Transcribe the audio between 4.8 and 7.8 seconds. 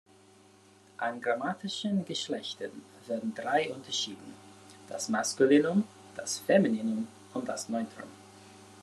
das Maskulinum, das Femininum und das